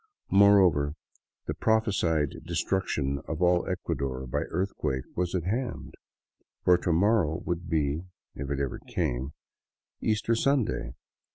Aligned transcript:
Moreover, 0.31 0.95
the 1.45 1.53
prophesied 1.53 2.29
destruction 2.43 3.21
of 3.27 3.39
all 3.39 3.67
Ecuador 3.69 4.25
by 4.25 4.39
earthquake 4.49 5.03
was 5.15 5.35
at 5.35 5.43
hand, 5.43 5.93
for 6.63 6.75
the 6.75 6.91
morrow 6.91 7.43
would 7.45 7.69
be— 7.69 8.05
if 8.33 8.49
it 8.49 8.59
ever 8.59 8.79
came— 8.79 9.33
Easter 10.11 10.33
Sunday. 10.33 10.95